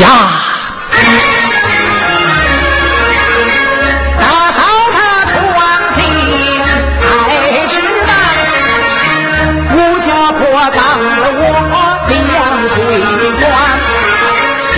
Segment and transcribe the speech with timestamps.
[0.00, 0.06] 呀。
[4.20, 4.22] 大
[4.56, 4.58] 嫂
[4.94, 4.96] 她
[5.30, 5.34] 闯
[5.94, 5.98] 进
[7.00, 7.06] 太
[7.68, 7.72] 师
[8.06, 8.10] 庵
[9.74, 10.40] 武家坡
[10.70, 11.42] 葬了我
[12.30, 12.38] 梁
[12.74, 13.02] 桂元
[14.60, 14.68] 下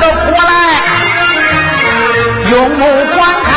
[0.00, 0.50] 得过来
[2.50, 2.80] 用目
[3.14, 3.50] 观看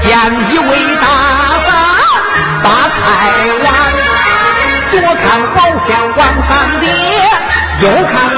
[0.00, 0.06] 见
[0.50, 1.06] 一位大
[1.66, 1.68] 嫂
[2.62, 2.96] 把菜
[3.62, 3.66] 碗
[4.90, 5.56] 左看好
[5.86, 6.50] 像王三
[6.80, 6.82] 爹
[7.82, 8.37] 右看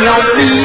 [0.00, 0.59] 鸟飞。